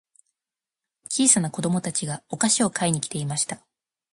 [1.11, 3.59] 小さな子供たちがお菓子を買いに来ていました。